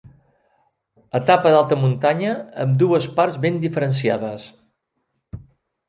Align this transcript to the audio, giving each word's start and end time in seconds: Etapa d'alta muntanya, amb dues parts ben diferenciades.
Etapa 1.19 1.51
d'alta 1.57 1.77
muntanya, 1.83 2.33
amb 2.65 2.81
dues 2.85 3.09
parts 3.21 3.39
ben 3.47 3.63
diferenciades. 3.69 4.51